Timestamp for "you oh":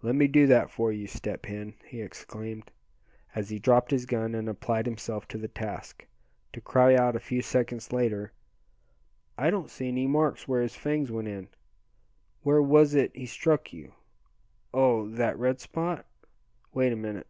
13.74-15.06